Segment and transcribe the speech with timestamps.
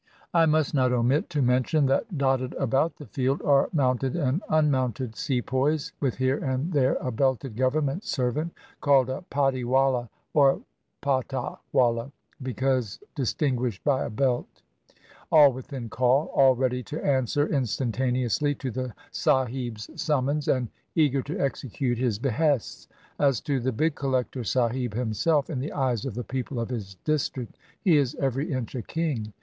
[0.33, 5.15] I must not omit to mention that dotted about the field are mounted and unmounted
[5.15, 8.51] sepoys, with here and there a belted government servant
[8.81, 10.61] (called a patti wala, or
[11.03, 12.11] paUa wala,
[12.41, 14.63] because distinguished by a belt)—
[15.31, 21.37] all within call— all ready to answer instantaneously to the sahib's summons, and eager to
[21.39, 22.87] execute his behests.
[23.19, 26.95] As to the big collector sahib himself, in the eyes of the people of his
[27.03, 29.31] district he is every inch a king.